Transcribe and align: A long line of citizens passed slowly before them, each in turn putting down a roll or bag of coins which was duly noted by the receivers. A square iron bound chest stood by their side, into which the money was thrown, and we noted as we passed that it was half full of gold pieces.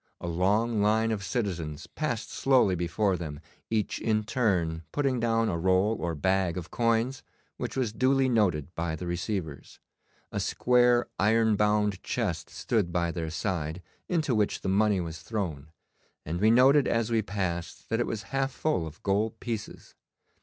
A 0.19 0.25
long 0.27 0.81
line 0.81 1.11
of 1.11 1.23
citizens 1.23 1.85
passed 1.85 2.31
slowly 2.31 2.73
before 2.73 3.17
them, 3.17 3.39
each 3.69 3.99
in 4.01 4.23
turn 4.23 4.81
putting 4.91 5.19
down 5.19 5.47
a 5.47 5.59
roll 5.59 5.95
or 5.99 6.15
bag 6.15 6.57
of 6.57 6.71
coins 6.71 7.21
which 7.57 7.77
was 7.77 7.93
duly 7.93 8.27
noted 8.27 8.73
by 8.73 8.95
the 8.95 9.05
receivers. 9.05 9.79
A 10.31 10.39
square 10.39 11.05
iron 11.19 11.55
bound 11.55 12.01
chest 12.01 12.49
stood 12.49 12.91
by 12.91 13.11
their 13.11 13.29
side, 13.29 13.83
into 14.09 14.33
which 14.33 14.61
the 14.61 14.69
money 14.69 14.99
was 14.99 15.19
thrown, 15.21 15.69
and 16.25 16.41
we 16.41 16.49
noted 16.49 16.87
as 16.87 17.11
we 17.11 17.21
passed 17.21 17.87
that 17.89 17.99
it 17.99 18.07
was 18.07 18.23
half 18.33 18.51
full 18.51 18.87
of 18.87 19.03
gold 19.03 19.39
pieces. 19.39 19.93